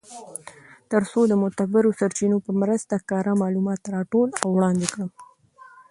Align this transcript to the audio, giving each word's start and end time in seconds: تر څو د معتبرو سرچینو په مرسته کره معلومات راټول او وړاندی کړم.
تر 0.91 1.01
څو 1.11 1.19
د 1.27 1.33
معتبرو 1.41 1.89
سرچینو 1.99 2.37
په 2.45 2.51
مرسته 2.61 2.95
کره 3.09 3.33
معلومات 3.41 3.81
راټول 3.95 4.29
او 4.41 4.47
وړاندی 4.55 4.87
کړم. 4.93 5.09